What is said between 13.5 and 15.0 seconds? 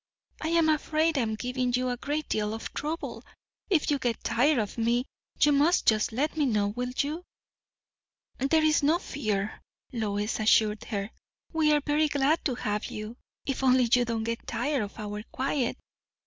only you do not get tired of